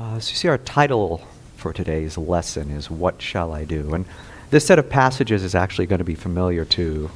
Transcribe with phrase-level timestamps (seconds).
[0.00, 1.20] Uh, so you see, our title
[1.56, 3.92] for today's lesson is What Shall I Do?
[3.92, 4.06] And
[4.48, 7.10] this set of passages is actually going to be familiar to,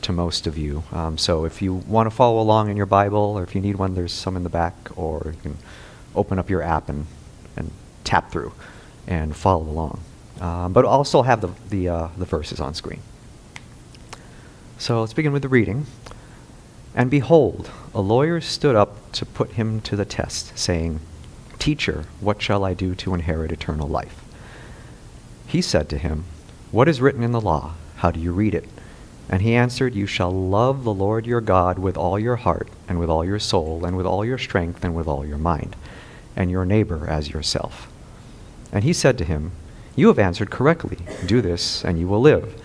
[0.00, 0.84] to most of you.
[0.90, 3.76] Um, so if you want to follow along in your Bible, or if you need
[3.76, 5.58] one, there's some in the back, or you can
[6.14, 7.04] open up your app and,
[7.56, 7.70] and
[8.04, 8.54] tap through
[9.06, 10.00] and follow along.
[10.40, 13.00] Um, but I'll also have the, the, uh, the verses on screen.
[14.78, 15.84] So let's begin with the reading.
[16.94, 21.00] And behold, a lawyer stood up to put him to the test, saying,
[21.64, 24.22] Teacher, what shall I do to inherit eternal life?
[25.46, 26.26] He said to him,
[26.70, 27.72] What is written in the law?
[27.96, 28.68] How do you read it?
[29.30, 33.00] And he answered, You shall love the Lord your God with all your heart, and
[33.00, 35.74] with all your soul, and with all your strength, and with all your mind,
[36.36, 37.90] and your neighbor as yourself.
[38.70, 39.52] And he said to him,
[39.96, 40.98] You have answered correctly.
[41.24, 42.62] Do this, and you will live.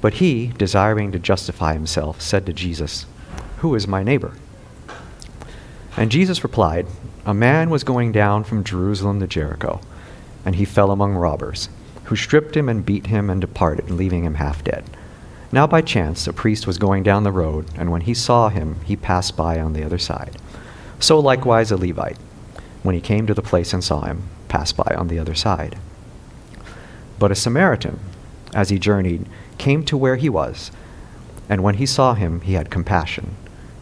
[0.00, 3.04] But he, desiring to justify himself, said to Jesus,
[3.58, 4.32] Who is my neighbor?
[5.98, 6.86] And Jesus replied,
[7.26, 9.80] A man was going down from Jerusalem to Jericho,
[10.44, 11.68] and he fell among robbers,
[12.04, 14.84] who stripped him and beat him and departed, leaving him half dead.
[15.50, 18.76] Now by chance a priest was going down the road, and when he saw him,
[18.84, 20.36] he passed by on the other side.
[21.00, 22.18] So likewise a Levite,
[22.84, 25.78] when he came to the place and saw him, passed by on the other side.
[27.18, 27.98] But a Samaritan,
[28.54, 29.26] as he journeyed,
[29.58, 30.70] came to where he was,
[31.48, 33.34] and when he saw him, he had compassion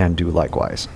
[0.00, 0.88] and do likewise.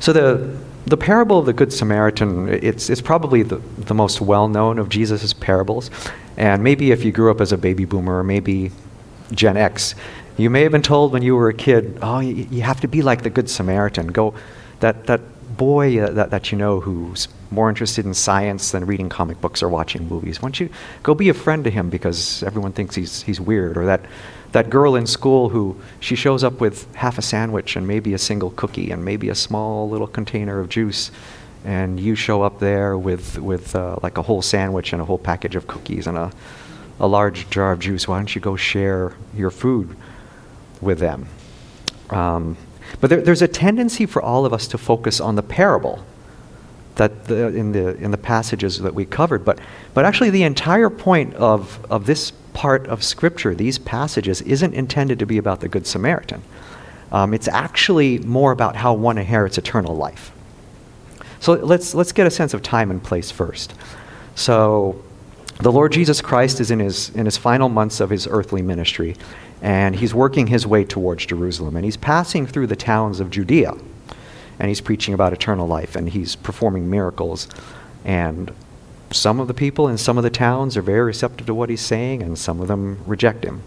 [0.00, 0.56] So the,
[0.86, 4.88] the parable of the Good Samaritan, it's, it's probably the, the most well known of
[4.88, 5.90] Jesus' parables.
[6.36, 8.70] And maybe if you grew up as a baby boomer or maybe
[9.32, 9.94] Gen X,
[10.36, 12.88] you may have been told when you were a kid, oh, you, you have to
[12.88, 14.08] be like the Good Samaritan.
[14.08, 14.34] Go,
[14.80, 15.20] that, that
[15.56, 19.62] boy uh, that, that you know who's more interested in science than reading comic books
[19.62, 20.40] or watching movies.
[20.42, 20.70] Why don't you
[21.02, 23.76] go be a friend to him because everyone thinks he's, he's weird?
[23.76, 24.04] Or that
[24.54, 28.18] that girl in school who she shows up with half a sandwich and maybe a
[28.18, 31.10] single cookie and maybe a small little container of juice
[31.64, 35.18] and you show up there with with uh, like a whole sandwich and a whole
[35.18, 36.30] package of cookies and a
[37.00, 39.96] a large jar of juice why don't you go share your food
[40.80, 41.26] with them?
[42.10, 42.56] Um,
[43.00, 46.04] but there, there's a tendency for all of us to focus on the parable
[46.94, 49.58] that the, in the in the passages that we covered but
[49.94, 55.18] but actually the entire point of of this part of Scripture, these passages, isn't intended
[55.18, 56.42] to be about the Good Samaritan.
[57.12, 60.32] Um, it's actually more about how one inherits eternal life.
[61.40, 63.74] So let's, let's get a sense of time and place first.
[64.34, 65.02] So
[65.58, 69.16] the Lord Jesus Christ is in his, in his final months of his earthly ministry,
[69.62, 73.74] and he's working his way towards Jerusalem, and he's passing through the towns of Judea,
[74.58, 77.48] and he's preaching about eternal life, and he's performing miracles.
[78.04, 78.52] And
[79.14, 81.80] some of the people in some of the towns are very receptive to what he's
[81.80, 83.62] saying, and some of them reject him.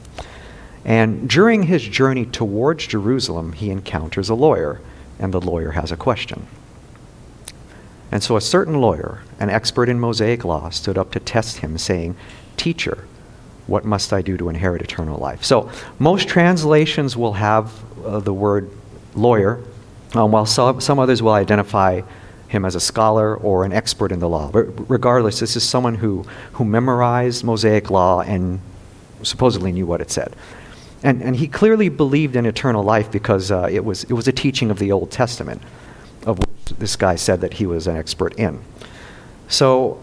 [0.85, 4.81] And during his journey towards Jerusalem, he encounters a lawyer,
[5.19, 6.47] and the lawyer has a question.
[8.11, 11.77] And so a certain lawyer, an expert in Mosaic law, stood up to test him,
[11.77, 12.15] saying,
[12.55, 13.05] Teacher,
[13.67, 15.43] what must I do to inherit eternal life?
[15.43, 15.69] So
[15.99, 17.73] most translations will have
[18.05, 18.71] uh, the word
[19.13, 19.61] lawyer,
[20.13, 22.01] um, while some, some others will identify
[22.47, 24.49] him as a scholar or an expert in the law.
[24.51, 28.59] But regardless, this is someone who, who memorized Mosaic law and
[29.23, 30.35] supposedly knew what it said.
[31.03, 34.31] And, and he clearly believed in eternal life because uh, it, was, it was a
[34.31, 35.61] teaching of the Old Testament,
[36.25, 38.61] of which this guy said that he was an expert in.
[39.47, 40.01] So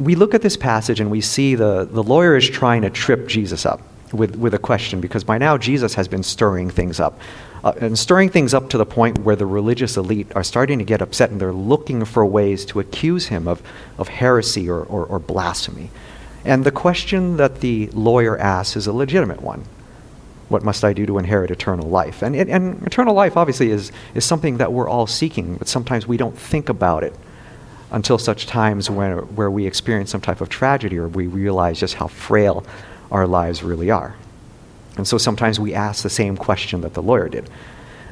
[0.00, 3.28] we look at this passage and we see the, the lawyer is trying to trip
[3.28, 7.18] Jesus up with, with a question because by now Jesus has been stirring things up
[7.64, 10.84] uh, and stirring things up to the point where the religious elite are starting to
[10.84, 13.62] get upset and they're looking for ways to accuse him of,
[13.98, 15.90] of heresy or, or, or blasphemy.
[16.44, 19.64] And the question that the lawyer asks is a legitimate one.
[20.48, 22.22] What must I do to inherit eternal life?
[22.22, 26.06] And, and, and eternal life, obviously, is, is something that we're all seeking, but sometimes
[26.06, 27.14] we don't think about it
[27.92, 31.94] until such times when, where we experience some type of tragedy or we realize just
[31.94, 32.64] how frail
[33.10, 34.16] our lives really are.
[34.96, 37.48] And so sometimes we ask the same question that the lawyer did.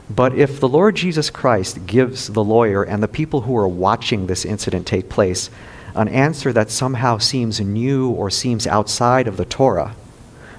[0.08, 4.26] But if the Lord Jesus Christ gives the lawyer and the people who are watching
[4.26, 5.50] this incident take place
[5.94, 9.94] an answer that somehow seems new or seems outside of the Torah,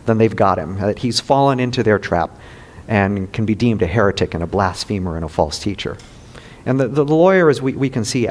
[0.06, 0.78] then they've got him.
[0.78, 2.38] That he's fallen into their trap
[2.88, 5.98] and can be deemed a heretic and a blasphemer and a false teacher.
[6.66, 8.28] And the, the lawyer, as we, we can see,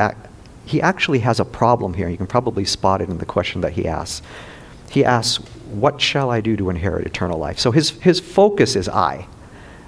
[0.64, 2.08] he actually has a problem here.
[2.08, 4.22] You can probably spot it in the question that he asks.
[4.90, 7.58] He asks, What shall I do to inherit eternal life?
[7.58, 9.26] So his, his focus is I.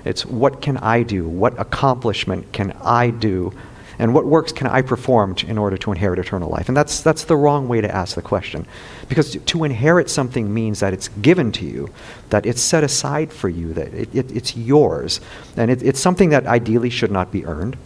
[0.05, 1.29] It's what can I do?
[1.29, 3.53] What accomplishment can I do?
[3.99, 6.69] And what works can I perform in order to inherit eternal life?
[6.69, 8.67] And that's, that's the wrong way to ask the question.
[9.09, 11.89] Because to, to inherit something means that it's given to you,
[12.31, 15.21] that it's set aside for you, that it, it, it's yours.
[15.57, 17.77] And it, it's something that ideally should not be earned.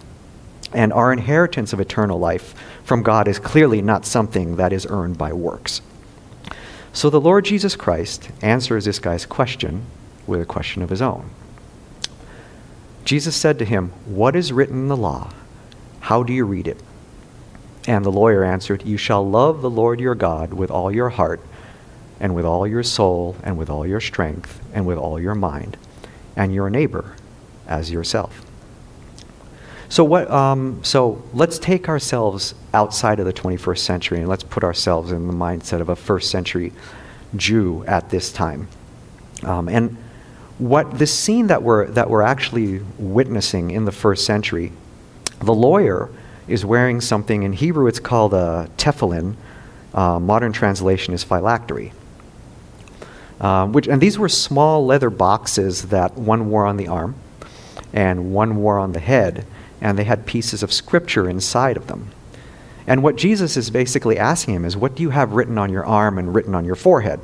[0.72, 2.54] And our inheritance of eternal life
[2.84, 5.82] from God is clearly not something that is earned by works.
[6.96, 9.84] So the Lord Jesus Christ answers this guy's question
[10.26, 11.28] with a question of his own.
[13.04, 15.30] Jesus said to him, What is written in the law?
[16.00, 16.80] How do you read it?
[17.86, 21.42] And the lawyer answered, You shall love the Lord your God with all your heart,
[22.18, 25.76] and with all your soul, and with all your strength, and with all your mind,
[26.34, 27.14] and your neighbor
[27.68, 28.45] as yourself.
[29.88, 30.30] So what?
[30.30, 35.26] Um, so let's take ourselves outside of the 21st century and let's put ourselves in
[35.26, 36.72] the mindset of a first century
[37.36, 38.68] Jew at this time.
[39.42, 39.96] Um, and
[40.58, 44.72] what this scene that we're, that we're actually witnessing in the first century,
[45.40, 46.10] the lawyer
[46.48, 49.36] is wearing something, in Hebrew it's called a tefillin,
[49.94, 51.92] uh, modern translation is phylactery.
[53.40, 57.14] Uh, which, and these were small leather boxes that one wore on the arm
[57.92, 59.46] and one wore on the head,
[59.80, 62.10] and they had pieces of scripture inside of them.
[62.86, 65.84] And what Jesus is basically asking him is, What do you have written on your
[65.84, 67.20] arm and written on your forehead?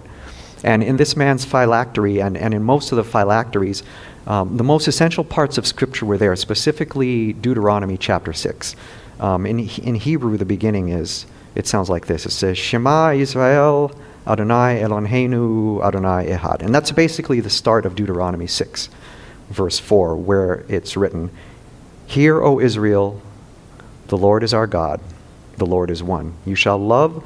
[0.65, 3.83] And in this man's phylactery, and, and in most of the phylacteries,
[4.27, 8.77] um, the most essential parts of Scripture were there, specifically Deuteronomy chapter 6.
[9.19, 13.93] Um, in, in Hebrew, the beginning is, it sounds like this it says, Shema Israel,
[14.27, 16.63] Adonai Eloheinu, Adonai Ehad.
[16.63, 18.89] And that's basically the start of Deuteronomy 6,
[19.51, 21.31] verse 4, where it's written,
[22.07, 23.21] Hear, O Israel,
[24.09, 25.01] the Lord is our God,
[25.57, 26.35] the Lord is one.
[26.45, 27.25] You shall love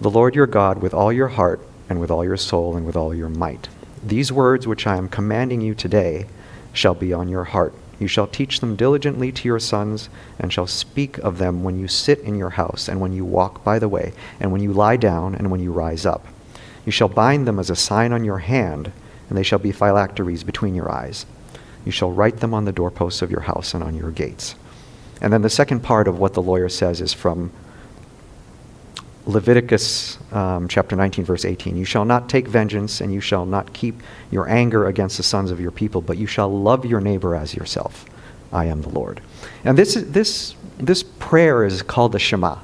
[0.00, 2.96] the Lord your God with all your heart and with all your soul and with
[2.96, 3.68] all your might.
[4.02, 6.26] These words which I am commanding you today
[6.72, 7.74] shall be on your heart.
[8.00, 10.08] You shall teach them diligently to your sons,
[10.38, 13.62] and shall speak of them when you sit in your house, and when you walk
[13.62, 16.26] by the way, and when you lie down, and when you rise up.
[16.84, 18.90] You shall bind them as a sign on your hand,
[19.28, 21.26] and they shall be phylacteries between your eyes.
[21.84, 24.54] You shall write them on the doorposts of your house and on your gates.
[25.20, 27.52] And then the second part of what the lawyer says is from
[29.24, 33.72] Leviticus um, chapter 19, verse 18 You shall not take vengeance, and you shall not
[33.72, 37.36] keep your anger against the sons of your people, but you shall love your neighbor
[37.36, 38.04] as yourself.
[38.52, 39.20] I am the Lord.
[39.64, 42.58] And this, this, this prayer is called the Shema.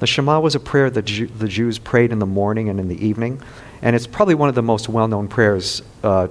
[0.00, 2.88] The Shema was a prayer that Jew, the Jews prayed in the morning and in
[2.88, 3.40] the evening,
[3.80, 6.26] and it's probably one of the most well known prayers uh,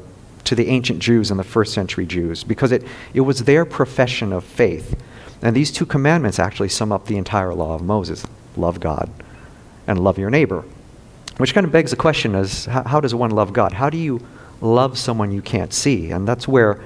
[0.45, 2.83] to the ancient Jews and the first century Jews because it,
[3.13, 4.99] it was their profession of faith.
[5.41, 8.25] And these two commandments actually sum up the entire law of Moses
[8.57, 9.09] love God
[9.87, 10.63] and love your neighbor.
[11.37, 13.73] Which kind of begs the question is how, how does one love God?
[13.73, 14.25] How do you
[14.59, 16.11] love someone you can't see?
[16.11, 16.81] And that's where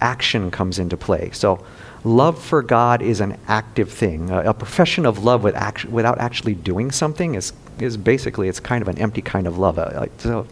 [0.00, 1.30] action comes into play.
[1.32, 1.64] So,
[2.04, 4.30] love for God is an active thing.
[4.30, 8.58] A, a profession of love with act, without actually doing something is, is basically it's
[8.58, 10.44] kind of an empty kind of love, uh, uh, a, a,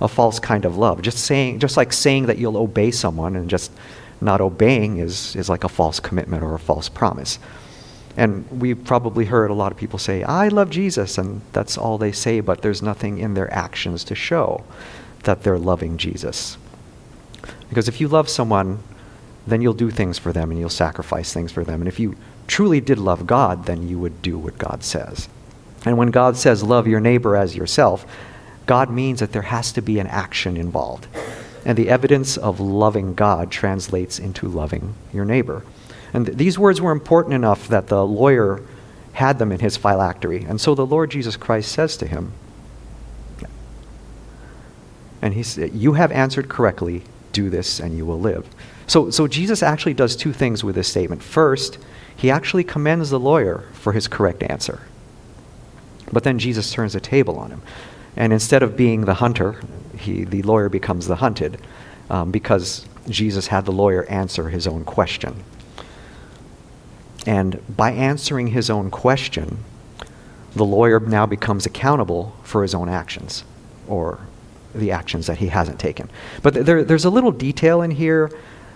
[0.00, 1.02] a, false kind of love.
[1.02, 3.70] Just saying, just like saying that you'll obey someone and just
[4.20, 7.38] not obeying is, is like a false commitment or a false promise.
[8.16, 11.98] And we've probably heard a lot of people say, I love Jesus, and that's all
[11.98, 14.64] they say, but there's nothing in their actions to show
[15.22, 16.56] that they're loving Jesus.
[17.68, 18.80] Because if you love someone,
[19.46, 21.80] then you'll do things for them and you'll sacrifice things for them.
[21.80, 25.28] And if you truly did love God, then you would do what God says.
[25.84, 28.04] And when God says, love your neighbor as yourself,
[28.68, 31.06] God means that there has to be an action involved.
[31.64, 35.64] And the evidence of loving God translates into loving your neighbor.
[36.12, 38.62] And th- these words were important enough that the lawyer
[39.14, 40.44] had them in his phylactery.
[40.44, 42.32] And so the Lord Jesus Christ says to him,
[45.22, 48.46] and he said, You have answered correctly, do this and you will live.
[48.86, 51.22] So, so Jesus actually does two things with this statement.
[51.22, 51.78] First,
[52.14, 54.82] he actually commends the lawyer for his correct answer.
[56.12, 57.62] But then Jesus turns the table on him.
[58.18, 59.62] And instead of being the hunter,
[59.96, 61.58] he, the lawyer becomes the hunted
[62.10, 65.44] um, because Jesus had the lawyer answer his own question.
[67.26, 69.58] And by answering his own question,
[70.54, 73.44] the lawyer now becomes accountable for his own actions
[73.86, 74.18] or
[74.74, 76.10] the actions that he hasn't taken.
[76.42, 78.32] But there, there's a little detail in here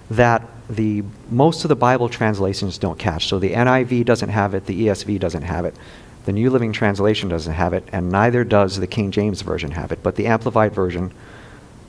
[0.09, 3.27] that the most of the Bible translations don't catch.
[3.27, 5.75] So the NIV doesn't have it, the ESV doesn't have it,
[6.25, 9.93] the New Living Translation doesn't have it, and neither does the King James Version have
[9.93, 10.03] it.
[10.03, 11.13] But the Amplified Version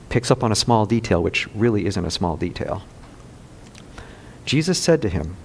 [0.08, 2.82] picks up on a small detail, which really isn't a small detail.
[4.44, 5.36] Jesus said to him,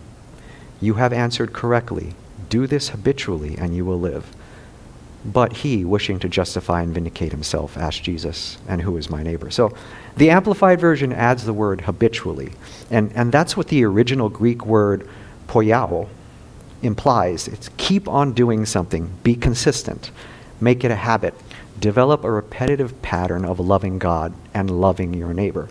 [0.81, 2.13] you have answered correctly.
[2.49, 4.33] Do this habitually, and you will live.
[5.25, 9.51] But he, wishing to justify and vindicate himself, asked Jesus, And who is my neighbor?
[9.51, 9.73] So
[10.15, 12.53] the Amplified Version adds the word habitually.
[12.89, 15.07] And, and that's what the original Greek word
[15.47, 16.07] poiao
[16.81, 17.47] implies.
[17.47, 20.11] It's keep on doing something, be consistent,
[20.61, 21.33] make it a habit,
[21.79, 25.69] develop a repetitive pattern of loving God and loving your neighbor.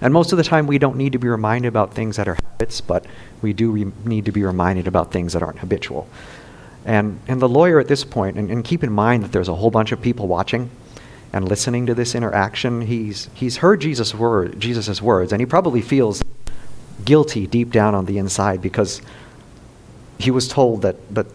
[0.00, 2.36] And most of the time, we don't need to be reminded about things that are
[2.50, 3.06] habits, but
[3.40, 6.08] we do re- need to be reminded about things that aren't habitual.
[6.84, 9.54] And, and the lawyer at this point, and, and keep in mind that there's a
[9.54, 10.70] whole bunch of people watching
[11.32, 15.82] and listening to this interaction, he's, he's heard Jesus' word, Jesus's words, and he probably
[15.82, 16.22] feels
[17.04, 19.02] guilty deep down on the inside because
[20.18, 21.26] he was told that, that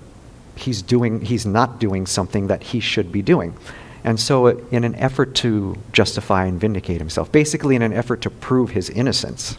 [0.55, 3.55] he's, doing, he's not doing something that he should be doing.
[4.03, 8.21] And so, uh, in an effort to justify and vindicate himself, basically in an effort
[8.21, 9.57] to prove his innocence,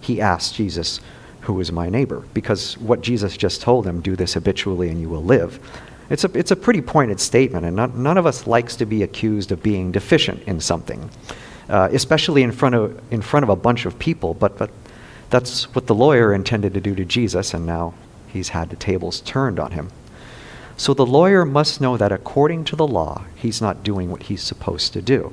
[0.00, 1.00] he asked Jesus,
[1.42, 2.22] Who is my neighbor?
[2.32, 5.58] Because what Jesus just told him, do this habitually and you will live.
[6.10, 9.02] It's a, it's a pretty pointed statement, and not, none of us likes to be
[9.02, 11.10] accused of being deficient in something,
[11.68, 14.32] uh, especially in front, of, in front of a bunch of people.
[14.32, 14.70] But, but
[15.30, 17.94] that's what the lawyer intended to do to Jesus, and now
[18.28, 19.90] he's had the tables turned on him.
[20.76, 24.42] So the lawyer must know that according to the law, he's not doing what he's
[24.42, 25.32] supposed to do.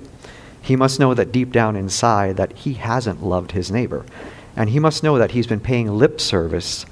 [0.62, 4.06] He must know that deep down inside that he hasn't loved his neighbor.
[4.56, 6.88] And he must know that he's been paying lip service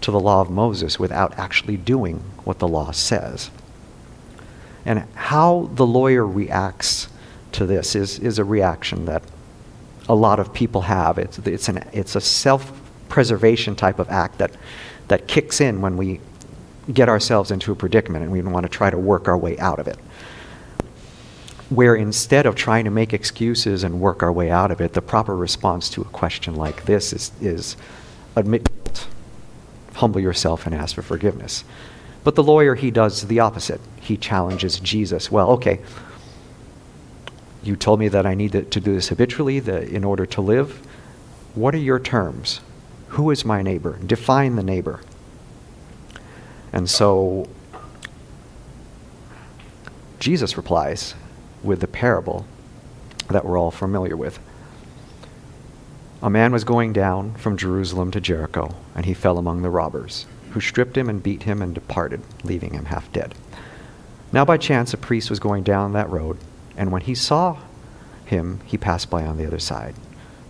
[0.00, 3.50] to the law of Moses without actually doing what the law says.
[4.86, 7.08] And how the lawyer reacts
[7.52, 9.22] to this is, is a reaction that
[10.08, 11.18] a lot of people have.
[11.18, 14.52] It's, it's, an, it's a self preservation type of act that,
[15.08, 16.20] that kicks in when we
[16.92, 19.78] get ourselves into a predicament and we want to try to work our way out
[19.78, 19.98] of it.
[21.68, 25.02] Where instead of trying to make excuses and work our way out of it, the
[25.02, 27.76] proper response to a question like this is, is
[28.36, 29.06] admit guilt,
[29.94, 31.64] humble yourself, and ask for forgiveness.
[32.24, 33.80] But the lawyer, he does the opposite.
[34.00, 35.30] He challenges Jesus.
[35.30, 35.80] Well, okay,
[37.62, 40.80] you told me that I need to, do this habitually the, in order to live.
[41.54, 42.60] What are your terms?
[43.08, 43.98] Who is my neighbor?
[44.04, 45.00] Define the neighbor.
[46.72, 47.48] And so
[50.18, 51.14] Jesus replies
[51.62, 52.46] with the parable
[53.28, 54.38] that we're all familiar with.
[56.22, 60.26] A man was going down from Jerusalem to Jericho, and he fell among the robbers,
[60.52, 63.34] who stripped him and beat him and departed, leaving him half dead.
[64.32, 66.38] Now, by chance, a priest was going down that road,
[66.76, 67.58] and when he saw
[68.24, 69.94] him, he passed by on the other side.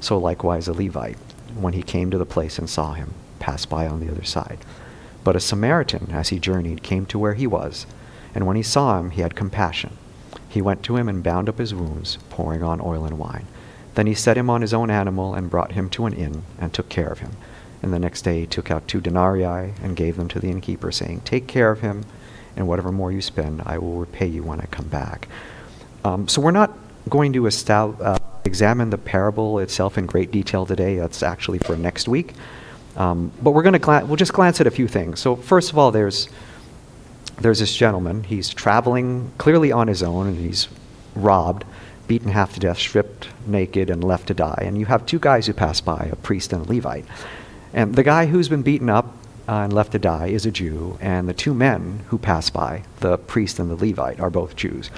[0.00, 1.18] So likewise a Levite,
[1.54, 4.58] when he came to the place and saw him, passed by on the other side.
[5.24, 7.86] But a Samaritan, as he journeyed, came to where he was,
[8.34, 9.96] and when he saw him, he had compassion.
[10.48, 13.46] He went to him and bound up his wounds, pouring on oil and wine.
[13.94, 16.72] Then he set him on his own animal and brought him to an inn and
[16.72, 17.32] took care of him.
[17.82, 20.92] And the next day he took out two denarii and gave them to the innkeeper,
[20.92, 22.04] saying, Take care of him,
[22.56, 25.28] and whatever more you spend, I will repay you when I come back.
[26.04, 26.76] Um, so we're not
[27.08, 30.96] going to uh, examine the parable itself in great detail today.
[30.96, 32.34] That's actually for next week.
[32.96, 35.20] Um, but we're going to gla- we'll just glance at a few things.
[35.20, 36.28] So first of all, there's
[37.40, 38.24] there's this gentleman.
[38.24, 40.68] He's traveling clearly on his own, and he's
[41.14, 41.64] robbed,
[42.06, 44.62] beaten half to death, stripped naked, and left to die.
[44.62, 47.06] And you have two guys who pass by, a priest and a Levite.
[47.72, 49.06] And the guy who's been beaten up
[49.48, 52.82] uh, and left to die is a Jew, and the two men who pass by,
[53.00, 54.90] the priest and the Levite, are both Jews.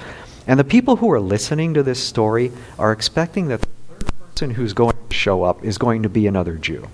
[0.47, 4.51] And the people who are listening to this story are expecting that the third person
[4.51, 6.87] who's going to show up is going to be another Jew.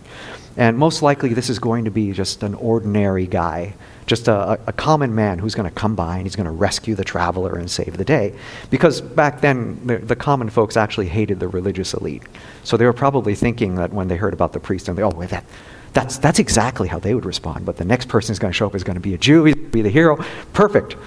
[0.58, 3.74] And most likely, this is going to be just an ordinary guy,
[4.06, 6.94] just a, a common man who's going to come by and he's going to rescue
[6.94, 8.36] the traveler and save the day.
[8.70, 12.24] Because back then, the, the, common folks actually hated the religious elite.
[12.64, 15.10] So they were probably thinking that when they heard about the priest, and they, oh,
[15.10, 15.46] wait, that,
[15.94, 17.66] that's, that's exactly how they would respond.
[17.66, 19.46] But the next person who's going to show up is going to be a Jew,
[19.46, 20.18] he's going to be the hero.
[20.52, 20.98] Perfect.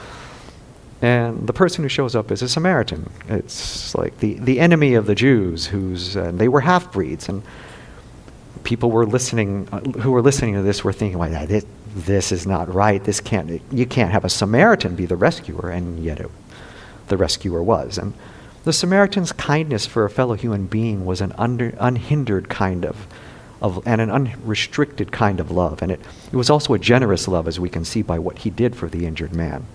[1.04, 3.10] And the person who shows up is a Samaritan.
[3.28, 7.28] It's like the, the enemy of the Jews, who's, and they were half breeds.
[7.28, 7.42] And
[8.62, 12.46] people were listening, uh, who were listening to this were thinking, well, this, this is
[12.46, 13.04] not right.
[13.04, 15.68] This can't, you can't have a Samaritan be the rescuer.
[15.68, 16.30] And yet it,
[17.08, 17.98] the rescuer was.
[17.98, 18.14] And
[18.64, 23.06] the Samaritan's kindness for a fellow human being was an under, unhindered kind of,
[23.60, 25.82] of, and an unrestricted kind of love.
[25.82, 26.00] And it,
[26.32, 28.88] it was also a generous love, as we can see by what he did for
[28.88, 29.66] the injured man.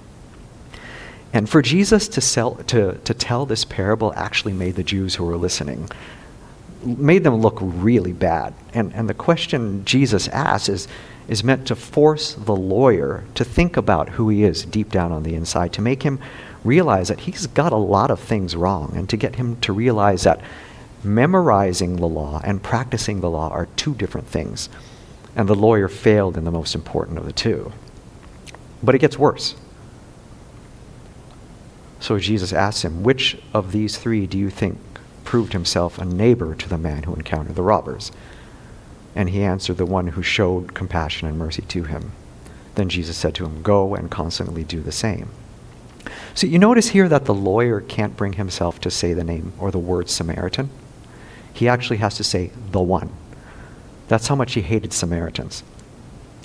[1.32, 5.26] And for Jesus to, sell, to, to tell this parable actually made the Jews who
[5.26, 5.90] were listening,
[6.84, 8.54] made them look really bad.
[8.74, 10.88] And, and the question Jesus asks is,
[11.28, 15.22] is meant to force the lawyer to think about who he is deep down on
[15.22, 16.20] the inside, to make him
[16.64, 20.24] realize that he's got a lot of things wrong, and to get him to realize
[20.24, 20.42] that
[21.04, 24.70] memorizing the law and practicing the law are two different things.
[25.36, 27.72] And the lawyer failed in the most important of the two.
[28.82, 29.56] But it gets worse.
[32.00, 34.78] So Jesus asks him, Which of these three do you think
[35.24, 38.12] proved himself a neighbor to the man who encountered the robbers?
[39.16, 42.12] And he answered, The one who showed compassion and mercy to him.
[42.76, 45.30] Then Jesus said to him, Go and constantly do the same.
[46.34, 49.72] So you notice here that the lawyer can't bring himself to say the name or
[49.72, 50.70] the word Samaritan.
[51.52, 53.12] He actually has to say the one.
[54.08, 55.64] That's how much he hated Samaritans.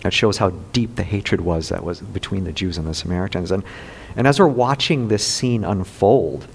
[0.03, 3.51] That shows how deep the hatred was that was between the Jews and the Samaritans.
[3.51, 3.63] And,
[4.17, 6.47] and as we're watching this scene unfold,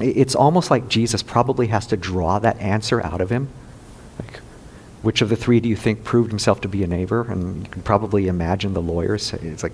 [0.00, 3.48] it's almost like Jesus probably has to draw that answer out of him.
[4.18, 4.40] Like,
[5.02, 7.22] which of the three do you think proved himself to be a neighbor?
[7.30, 9.32] And you can probably imagine the lawyers.
[9.34, 9.72] It's like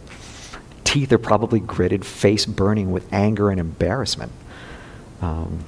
[0.85, 4.33] teeth are probably gritted, face burning with anger and embarrassment.
[5.21, 5.64] Um,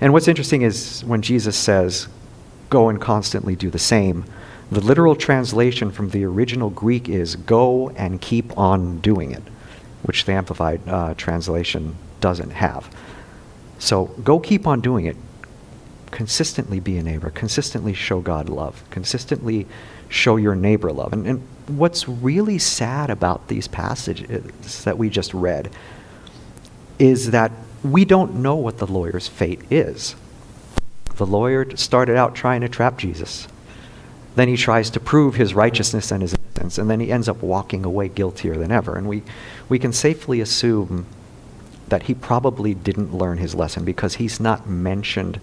[0.00, 2.08] and what's interesting is when Jesus says,
[2.70, 4.24] Go and constantly do the same,
[4.70, 9.42] the literal translation from the original Greek is, Go and keep on doing it,
[10.04, 12.88] which the Amplified uh, translation doesn't have.
[13.78, 15.16] So go keep on doing it.
[16.10, 19.66] Consistently be a neighbor, consistently show God love, consistently
[20.08, 21.12] show your neighbor love.
[21.12, 25.70] And, and what's really sad about these passages that we just read
[27.00, 27.50] is that
[27.82, 30.14] we don't know what the lawyer's fate is.
[31.16, 33.48] The lawyer started out trying to trap Jesus.
[34.36, 37.42] Then he tries to prove his righteousness and his innocence, and then he ends up
[37.42, 38.96] walking away guiltier than ever.
[38.96, 39.22] And we,
[39.68, 41.06] we can safely assume
[41.88, 45.40] that he probably didn't learn his lesson because he's not mentioned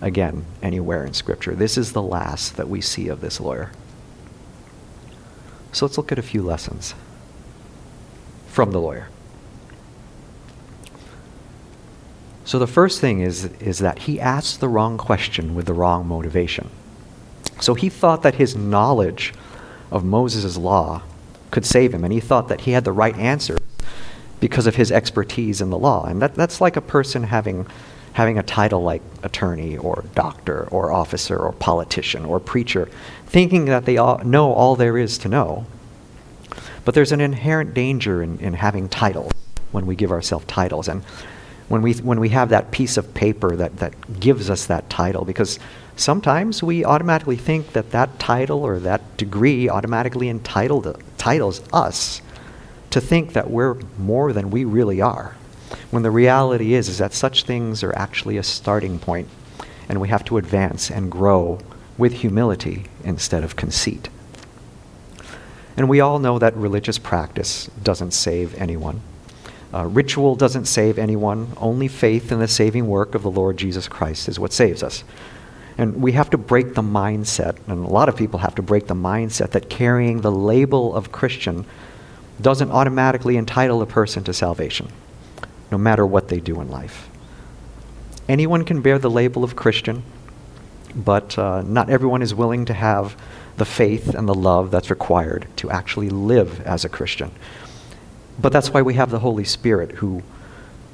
[0.00, 1.54] again anywhere in Scripture.
[1.54, 3.70] This is the last that we see of this lawyer.
[5.72, 6.94] So let's look at a few lessons
[8.48, 9.08] from the lawyer.
[12.44, 16.06] So the first thing is, is that he asked the wrong question with the wrong
[16.06, 16.68] motivation.
[17.60, 19.32] So he thought that his knowledge
[19.90, 21.02] of Moses' law
[21.52, 23.56] could save him, and he thought that he had the right answer
[24.40, 26.04] because of his expertise in the law.
[26.04, 27.68] And that, that's like a person having,
[28.14, 32.90] having a title like attorney or doctor or officer or politician or preacher,
[33.26, 35.64] thinking that they all know all there is to know.
[36.84, 39.30] But there's an inherent danger in, in having titles
[39.70, 40.88] when we give ourselves titles.
[40.88, 41.04] And
[41.68, 45.24] when we, when we have that piece of paper that, that gives us that title,
[45.24, 45.60] because
[45.96, 52.20] sometimes we automatically think that that title or that degree automatically entitled, titles us
[52.90, 55.36] to think that we're more than we really are.
[55.92, 59.28] When the reality is, is that such things are actually a starting point,
[59.88, 61.60] and we have to advance and grow
[61.96, 64.08] with humility instead of conceit.
[65.76, 69.00] And we all know that religious practice doesn't save anyone.
[69.72, 71.52] Uh, ritual doesn't save anyone.
[71.56, 75.04] Only faith in the saving work of the Lord Jesus Christ is what saves us.
[75.78, 78.86] And we have to break the mindset, and a lot of people have to break
[78.86, 81.64] the mindset that carrying the label of Christian
[82.40, 84.88] doesn't automatically entitle a person to salvation,
[85.70, 87.08] no matter what they do in life.
[88.28, 90.02] Anyone can bear the label of Christian,
[90.94, 93.16] but uh, not everyone is willing to have
[93.56, 97.30] the faith and the love that's required to actually live as a Christian.
[98.40, 100.22] But that's why we have the Holy Spirit who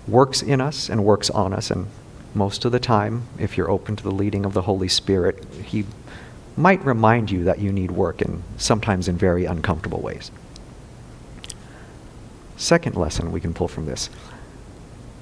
[0.07, 1.71] works in us and works on us.
[1.71, 1.87] And
[2.35, 5.87] most of the time, if you're open to the leading of the Holy Spirit, He
[6.57, 10.31] might remind you that you need work, and sometimes in very uncomfortable ways.
[12.57, 14.11] Second lesson we can pull from this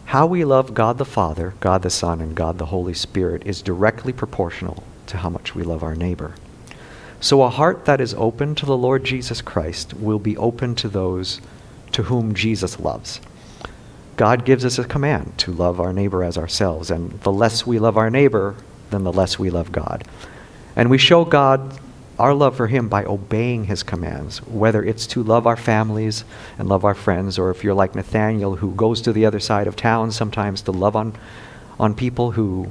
[0.06, 3.60] how we love God the Father, God the Son, and God the Holy Spirit is
[3.60, 6.34] directly proportional to how much we love our neighbor.
[7.20, 10.88] So, a heart that is open to the Lord Jesus Christ will be open to
[10.88, 11.40] those
[11.90, 13.20] to whom Jesus loves.
[14.16, 17.78] God gives us a command to love our neighbor as ourselves, and the less we
[17.78, 18.56] love our neighbor,
[18.90, 20.04] then the less we love God.
[20.74, 21.78] And we show God
[22.18, 26.24] our love for Him by obeying His commands, whether it's to love our families
[26.58, 29.66] and love our friends, or if you're like Nathaniel, who goes to the other side
[29.66, 31.14] of town sometimes to love on,
[31.78, 32.68] on people who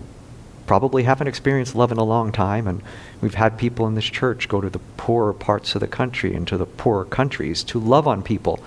[0.66, 2.68] probably haven't experienced love in a long time.
[2.68, 2.82] And
[3.22, 6.48] we've had people in this church go to the poorer parts of the country and
[6.48, 8.60] to the poorer countries to love on people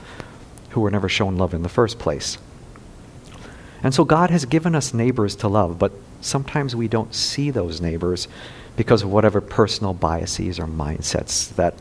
[0.70, 2.38] who were never shown love in the first place.
[3.82, 7.80] And so God has given us neighbors to love, but sometimes we don't see those
[7.80, 8.28] neighbors
[8.76, 11.74] because of whatever personal biases or mindsets that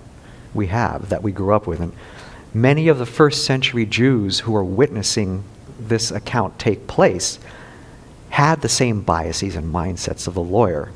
[0.53, 1.79] we have, that we grew up with.
[1.79, 1.93] And
[2.53, 5.43] many of the first century Jews who are witnessing
[5.79, 7.39] this account take place
[8.29, 10.91] had the same biases and mindsets of the lawyer.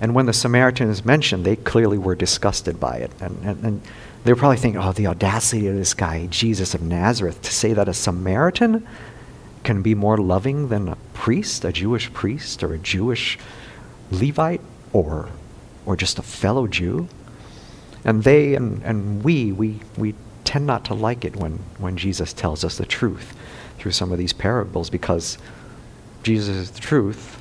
[0.00, 3.10] And when the Samaritans mentioned, they clearly were disgusted by it.
[3.20, 3.82] And, and, and
[4.24, 7.74] they were probably thinking, oh, the audacity of this guy, Jesus of Nazareth, to say
[7.74, 8.86] that a Samaritan
[9.64, 13.38] can be more loving than a priest, a Jewish priest, or a Jewish
[14.10, 15.28] Levite, or,
[15.86, 17.08] or just a fellow Jew.
[18.04, 22.32] And they and, and we, we, we tend not to like it when, when Jesus
[22.32, 23.34] tells us the truth
[23.78, 25.38] through some of these parables because
[26.22, 27.40] Jesus' truth,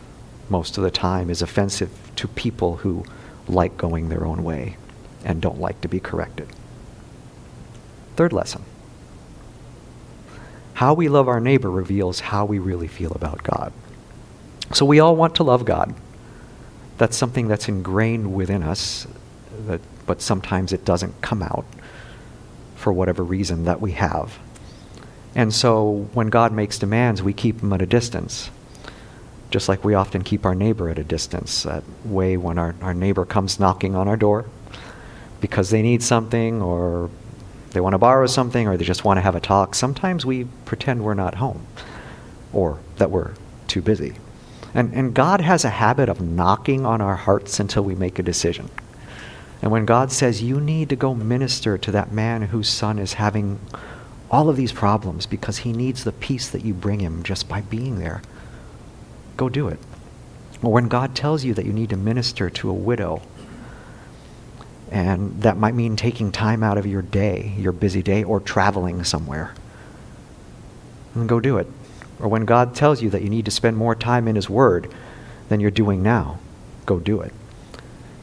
[0.50, 3.06] most of the time, is offensive to people who
[3.48, 4.78] like going their own way
[5.26, 6.48] and don't like to be corrected.
[8.16, 8.64] Third lesson
[10.80, 13.74] how we love our neighbor reveals how we really feel about God.
[14.72, 15.94] So we all want to love God.
[16.98, 19.06] That's something that's ingrained within us,
[19.68, 21.66] that, but sometimes it doesn't come out
[22.78, 24.40] for whatever reason that we have.
[25.36, 28.50] And so when God makes demands, we keep them at a distance.
[29.52, 31.64] Just like we often keep our neighbor at a distance.
[31.64, 34.46] That way, when our, our neighbor comes knocking on our door
[35.42, 37.10] because they need something or
[37.72, 40.46] they want to borrow something or they just want to have a talk, sometimes we
[40.66, 41.66] pretend we're not home
[42.52, 43.34] or that we're
[43.68, 44.16] too busy.
[44.74, 48.24] And, and God has a habit of knocking on our hearts until we make a
[48.24, 48.70] decision.
[49.62, 53.14] And when God says, You need to go minister to that man whose son is
[53.14, 53.60] having
[54.32, 57.62] all of these problems because he needs the peace that you bring him just by
[57.62, 58.22] being there,
[59.38, 59.80] go do it.
[60.62, 63.22] Or when God tells you that you need to minister to a widow
[64.92, 69.04] and that might mean taking time out of your day, your busy day, or traveling
[69.04, 69.54] somewhere.
[71.14, 71.68] And go do it.
[72.20, 74.94] Or when God tells you that you need to spend more time in His Word
[75.48, 76.40] than you're doing now,
[76.86, 77.34] go do it.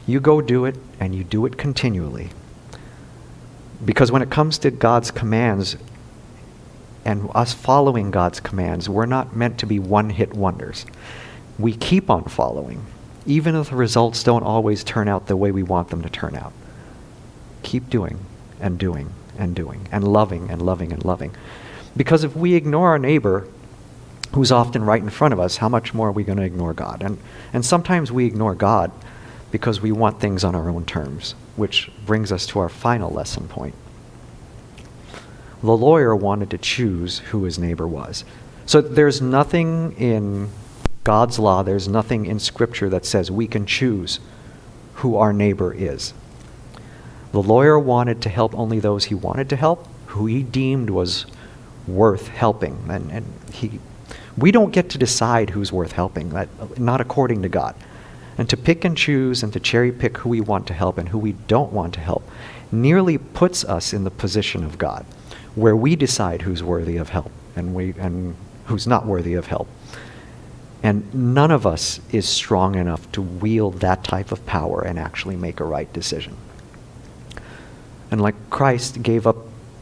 [0.05, 2.29] You go do it, and you do it continually.
[3.83, 5.77] Because when it comes to God's commands
[7.05, 10.85] and us following God's commands, we're not meant to be one hit wonders.
[11.57, 12.85] We keep on following
[13.27, 16.35] even if the results don't always turn out the way we want them to turn
[16.35, 16.53] out.
[17.61, 18.19] Keep doing
[18.59, 21.35] and doing and doing and loving and loving and loving.
[21.95, 23.47] Because if we ignore our neighbor,
[24.33, 26.73] who's often right in front of us, how much more are we going to ignore
[26.73, 27.03] God?
[27.03, 27.17] And,
[27.53, 28.91] and sometimes we ignore God
[29.51, 33.47] because we want things on our own terms, which brings us to our final lesson
[33.47, 33.75] point.
[35.61, 38.23] The lawyer wanted to choose who his neighbor was.
[38.65, 40.49] So there's nothing in
[41.07, 44.19] God's law, there's nothing in Scripture that says we can choose
[44.95, 46.13] who our neighbor is.
[47.31, 51.25] The lawyer wanted to help only those he wanted to help, who he deemed was
[51.87, 52.87] worth helping.
[52.89, 53.79] And, and he,
[54.37, 57.73] we don't get to decide who's worth helping, that, not according to God.
[58.37, 61.07] And to pick and choose and to cherry pick who we want to help and
[61.07, 62.29] who we don't want to help
[62.69, 65.05] nearly puts us in the position of God,
[65.55, 69.69] where we decide who's worthy of help and, we, and who's not worthy of help.
[70.83, 75.35] And none of us is strong enough to wield that type of power and actually
[75.35, 76.37] make a right decision.
[78.11, 79.37] And like Christ gave up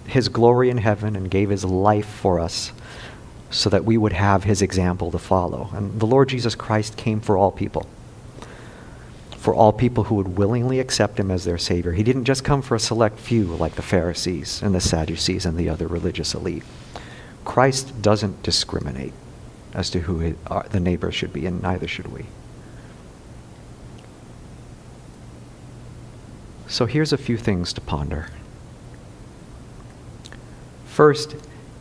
[0.08, 2.71] his glory in heaven and gave his life for us
[3.49, 5.69] so that we would have his example to follow.
[5.73, 7.88] And the Lord Jesus Christ came for all people,
[9.38, 11.91] for all people who would willingly accept him as their Savior.
[11.91, 15.58] He didn't just come for a select few like the Pharisees and the Sadducees and
[15.58, 16.63] the other religious elite.
[17.43, 19.13] Christ doesn't discriminate
[19.75, 22.25] as to who it, uh, the neighbor should be, and neither should we.
[26.67, 28.29] So here's a few things to ponder.
[30.88, 31.35] First,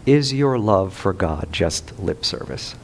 [0.05, 2.75] is your love for God just lip service?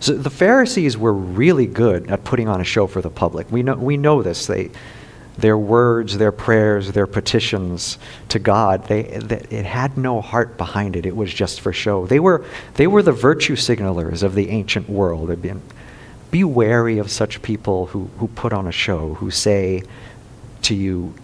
[0.00, 3.50] So the Pharisees were really good at putting on a show for the public.
[3.50, 4.46] We know, we know this.
[4.46, 4.70] They,
[5.36, 10.96] their words, their prayers, their petitions to God, they, they, it had no heart behind
[10.96, 11.06] it.
[11.06, 12.06] It was just for show.
[12.06, 12.44] They were,
[12.74, 15.42] they were the virtue signalers of the ancient world.
[15.42, 15.60] Been,
[16.30, 19.82] be wary of such people who, who put on a show, who say
[20.62, 21.14] to you,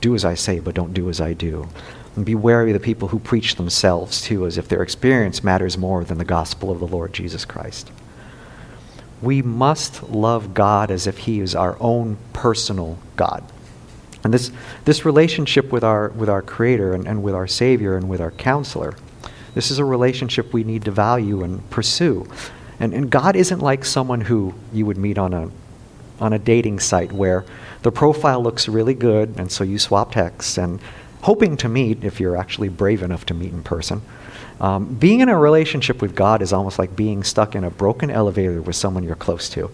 [0.00, 1.68] do as I say, but don't do as I do.
[2.16, 5.78] And be wary of the people who preach themselves, too, as if their experience matters
[5.78, 7.90] more than the gospel of the Lord Jesus Christ.
[9.22, 13.44] We must love God as if He is our own personal God.
[14.22, 14.50] And this,
[14.84, 18.30] this relationship with our, with our Creator and, and with our Savior and with our
[18.32, 18.94] counselor,
[19.54, 22.26] this is a relationship we need to value and pursue.
[22.78, 25.50] And, and God isn't like someone who you would meet on a,
[26.20, 27.44] on a dating site where
[27.82, 30.80] the profile looks really good, and so you swap texts and
[31.22, 34.02] hoping to meet if you're actually brave enough to meet in person.
[34.60, 38.10] Um, being in a relationship with God is almost like being stuck in a broken
[38.10, 39.70] elevator with someone you're close to.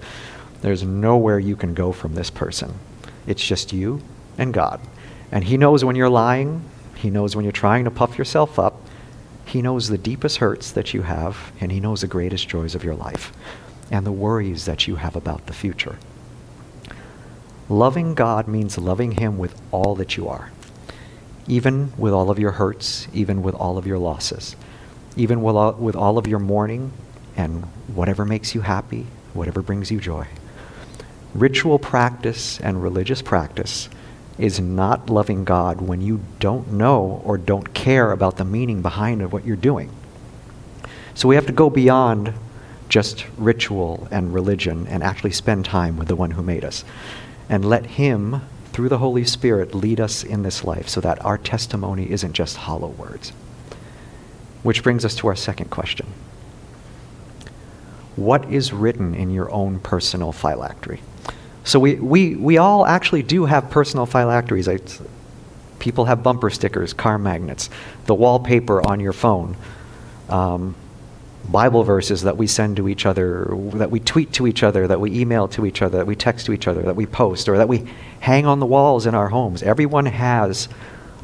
[0.63, 2.75] There's nowhere you can go from this person.
[3.27, 4.01] It's just you
[4.39, 4.81] and God.
[5.31, 6.63] And He knows when you're lying,
[6.97, 8.81] He knows when you're trying to puff yourself up,
[9.45, 12.85] He knows the deepest hurts that you have, and He knows the greatest joys of
[12.85, 13.33] your life
[13.91, 15.99] and the worries that you have about the future.
[17.69, 20.51] Loving God means loving Him with all that you are,
[21.49, 24.55] even with all of your hurts, even with all of your losses,
[25.17, 26.93] even with all, with all of your mourning
[27.37, 30.27] and whatever makes you happy, whatever brings you joy.
[31.35, 33.89] Ritual practice and religious practice
[34.39, 39.33] is not loving God when you don't know or don't care about the meaning behind
[39.33, 39.91] what you're doing.
[41.15, 42.35] So we have to go beyond
[42.89, 46.85] just ritual and religion and actually spend time with the one who made us
[47.49, 51.39] and let him through the Holy Spirit lead us in this life so that our
[51.39, 53.31] testimony isn't just hollow words.
[54.63, 56.07] Which brings us to our second question.
[58.17, 61.01] What is written in your own personal phylactery?
[61.67, 64.69] So we, we, we all actually do have personal phylacteries.
[64.69, 64.79] I,
[65.81, 67.71] people have bumper stickers, car magnets,
[68.07, 69.57] the wallpaper on your phone,
[70.29, 70.77] um,
[71.49, 75.01] Bible verses that we send to each other, that we tweet to each other, that
[75.01, 77.59] we email to each other, that we text to each other, that we post, or
[77.59, 77.85] that we
[78.21, 79.65] hang on the walls in our homes.
[79.65, 80.69] Everyone has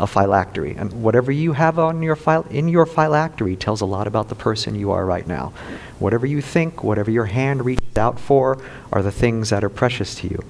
[0.03, 0.75] a phylactery.
[0.77, 4.35] And whatever you have on your phil- in your phylactery tells a lot about the
[4.35, 5.53] person you are right now.
[6.01, 8.59] Whatever you think, whatever your hand reaches out for,
[8.93, 10.43] are the things that are precious to you.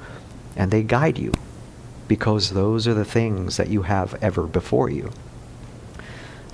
[0.56, 1.34] And they guide you
[2.08, 5.10] because those are the things that you have ever before you.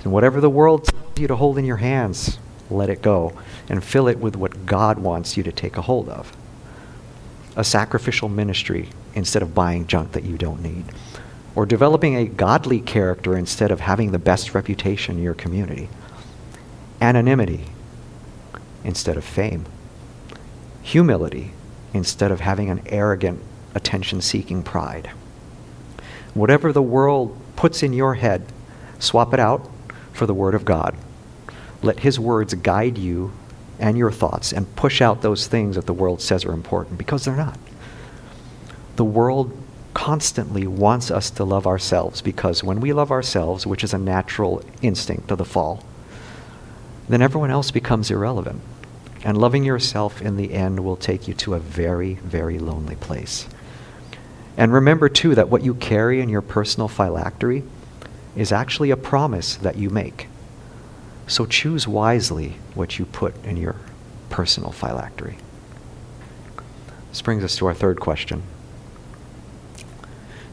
[0.03, 2.37] And whatever the world tells you to hold in your hands,
[2.69, 3.31] let it go
[3.69, 6.35] and fill it with what God wants you to take a hold of.
[7.55, 10.83] A sacrificial ministry instead of buying junk that you don't need
[11.55, 15.89] or developing a godly character instead of having the best reputation in your community,
[17.01, 17.65] anonymity
[18.83, 19.65] instead of fame,
[20.81, 21.51] humility
[21.93, 23.41] instead of having an arrogant,
[23.73, 25.09] attention seeking pride.
[26.33, 28.45] Whatever the world puts in your head,
[28.99, 29.69] swap it out
[30.13, 30.95] for the Word of God.
[31.81, 33.31] Let His words guide you
[33.79, 37.25] and your thoughts and push out those things that the world says are important because
[37.25, 37.57] they're not.
[38.97, 39.57] The world
[39.99, 44.63] constantly wants us to love ourselves because when we love ourselves, which is a natural
[44.81, 45.83] instinct of the fall,
[47.09, 48.61] then everyone else becomes irrelevant.
[49.25, 53.45] And loving yourself in the end will take you to a very, very lonely place.
[54.55, 57.63] And remember, too, that what you carry in your personal phylactery
[58.37, 60.27] is actually a promise that you make.
[61.27, 63.75] So choose wisely what you put in your
[64.29, 65.35] personal phylactery.
[67.09, 68.43] This brings us to our third question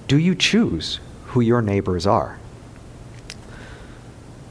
[0.09, 2.39] do you choose who your neighbors are?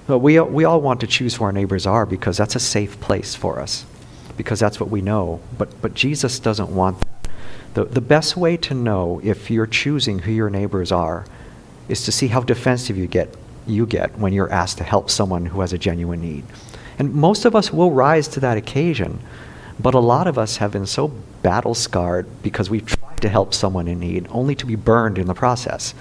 [0.08, 3.00] Well, we, we all want to choose who our neighbors are because that's a safe
[3.00, 3.86] place for us,
[4.38, 5.40] because that's what we know.
[5.58, 7.30] But, but Jesus doesn't want that.
[7.74, 11.26] The, the best way to know if you're choosing who your neighbors are
[11.90, 13.36] is to see how defensive you get,
[13.68, 16.46] you get when you're asked to help someone who has a genuine need.
[16.98, 19.20] And most of us will rise to that occasion,
[19.80, 21.10] but a lot of us have been so
[21.42, 22.95] battle scarred because we've
[23.26, 25.94] to help someone in need, only to be burned in the process.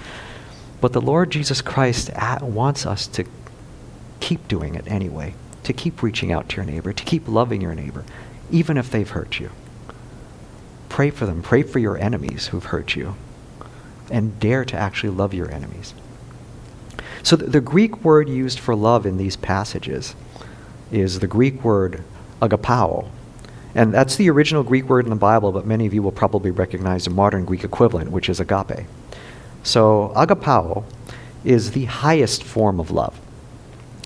[0.80, 3.24] But the Lord Jesus Christ uh, wants us to
[4.20, 7.74] keep doing it anyway, to keep reaching out to your neighbor, to keep loving your
[7.74, 8.04] neighbor,
[8.50, 9.50] even if they've hurt you.
[10.90, 11.42] Pray for them.
[11.42, 13.16] Pray for your enemies who've hurt you.
[14.10, 15.94] And dare to actually love your enemies.
[17.22, 20.14] So the, the Greek word used for love in these passages
[20.92, 22.04] is the Greek word
[22.42, 23.08] agapao,
[23.74, 26.50] and that's the original Greek word in the Bible, but many of you will probably
[26.50, 28.86] recognize the modern Greek equivalent, which is agape.
[29.62, 30.84] So, agapao
[31.44, 33.18] is the highest form of love.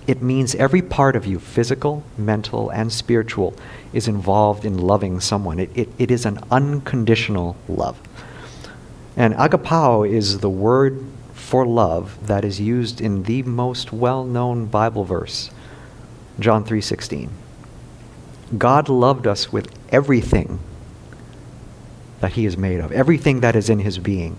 [0.06, 3.54] It means every part of you, physical, mental, and spiritual,
[3.92, 5.58] is involved in loving someone.
[5.58, 8.00] It, it, it is an unconditional love.
[9.16, 11.04] And agapao is the word
[11.34, 15.50] for love that is used in the most well-known Bible verse,
[16.40, 17.28] John 3:16.
[18.56, 20.60] God loved us with everything
[22.20, 24.38] that He is made of, everything that is in His being.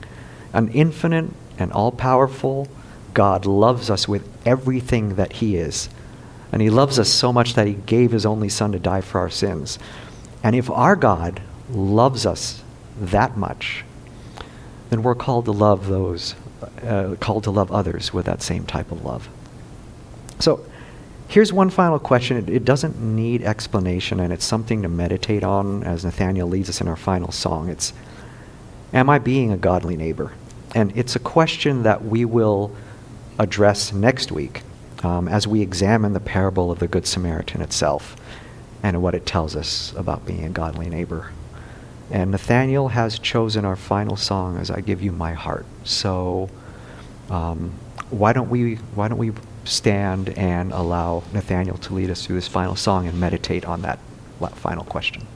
[0.54, 2.68] An infinite and all powerful
[3.14, 5.90] God loves us with everything that He is.
[6.52, 9.20] And He loves us so much that He gave His only Son to die for
[9.20, 9.78] our sins.
[10.44, 12.64] And if our God loves us
[13.00, 13.84] that much,
[14.90, 16.36] then we're called to love those,
[16.82, 19.30] uh, called to love others with that same type of love.
[20.40, 20.66] So,
[21.30, 22.38] Here's one final question.
[22.38, 26.82] It, it, doesn't need explanation, and it's something to meditate on as Nathaniel leads us
[26.82, 27.70] in our final song.
[27.70, 27.94] It's
[28.94, 30.34] Am I being a godly neighbor?
[30.74, 32.76] And it's a question that we will
[33.38, 34.64] address next week
[35.04, 38.16] um, as we examine the parable of the Good Samaritan itself
[38.82, 41.32] and what it tells us about being a godly neighbor.
[42.10, 45.68] And Nathaniel has chosen our final song as I give you my heart.
[45.84, 46.50] So
[47.30, 47.72] um,
[48.10, 49.32] why don't we why don't we
[49.70, 54.00] stand and allow Nathaniel to lead us through this final song and meditate on that
[54.56, 55.28] final question.